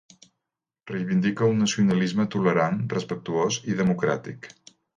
[0.91, 4.51] Reivindica un nacionalisme tolerant, respectuós i democràtic.